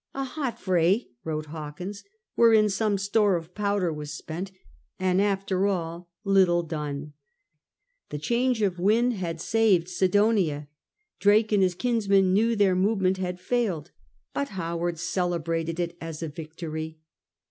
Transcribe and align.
"A 0.15 0.23
hot 0.23 0.57
fray," 0.59 1.09
wrote 1.23 1.45
Hawkins," 1.45 2.03
wherein 2.35 2.69
some 2.69 2.97
store 2.97 3.35
of 3.35 3.53
powder 3.53 3.93
was 3.93 4.11
spent, 4.11 4.51
and, 4.99 5.21
after 5.21 5.67
all, 5.67 6.09
little 6.23 6.63
done." 6.63 7.13
The 8.09 8.17
change 8.17 8.63
of 8.63 8.79
wind 8.79 9.13
had 9.13 9.39
saved 9.39 9.87
Sidonia 9.87 10.67
Drake 11.19 11.51
and 11.51 11.61
his 11.61 11.75
kins 11.75 12.09
man 12.09 12.33
knew 12.33 12.55
their 12.55 12.73
movement 12.75 13.17
had 13.17 13.39
failed, 13.39 13.91
but 14.33 14.49
Howard 14.57 14.97
cele 14.97 15.37
brated 15.39 15.77
it 15.77 15.95
as 16.01 16.23
a 16.23 16.29
victory. 16.29 16.97